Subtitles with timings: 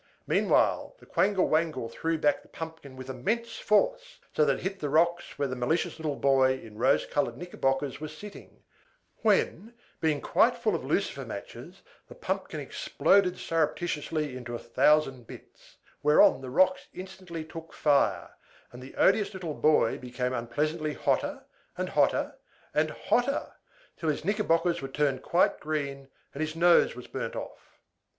[0.25, 4.79] Meanwhile the Quangle Wangle threw back the pumpkin with immense force, so that it hit
[4.79, 8.63] the rocks where the malicious little boy in rose colored knickerbockers was sitting;
[9.17, 15.77] when, being quite full of lucifer matches, the pumpkin exploded surreptitiously into a thousand bits;
[16.01, 18.31] whereon the rocks instantly took fire,
[18.71, 21.43] and the odious little boy became unpleasantly hotter
[21.77, 22.33] and hotter
[22.73, 23.53] and hotter,
[23.97, 27.77] till his knickerbockers were turned quite green, and his nose was burnt off.